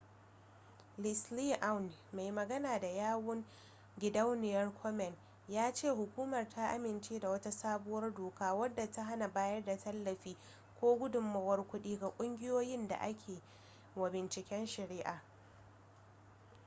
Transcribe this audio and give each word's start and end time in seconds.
leslie 1.03 1.57
aun 1.61 1.91
mai 2.13 2.31
magana 2.31 2.79
da 2.79 2.87
yawun 2.87 3.45
gidauniyar 3.99 4.71
komen 4.81 5.13
ya 5.49 5.73
ce 5.73 5.89
hukumar 5.89 6.49
ta 6.49 6.67
amince 6.69 7.19
da 7.19 7.29
wata 7.29 7.51
sabuwar 7.51 8.13
doka 8.13 8.53
wadda 8.53 8.91
ta 8.91 9.03
hana 9.03 9.27
bayar 9.27 9.65
da 9.65 9.77
tallafi 9.77 10.37
ko 10.79 10.95
gudunmuwar 10.95 11.63
kuɗi 11.67 11.99
ga 11.99 12.09
ƙungiyoyin 12.17 12.87
da 12.87 12.95
ake 12.99 13.41
wa 13.95 14.09
bunciken 14.09 14.65
shari'a 14.67 15.21